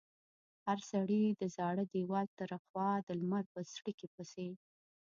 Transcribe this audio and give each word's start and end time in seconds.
هر 0.65 0.77
سړي 0.91 1.23
د 1.29 1.41
زاړه 1.55 1.83
دېوال 1.93 2.27
تر 2.39 2.49
خوا 2.65 2.89
د 3.07 3.09
لمر 3.19 3.43
په 3.53 3.59
څړیکې 3.73 4.07
پسې. 4.15 4.49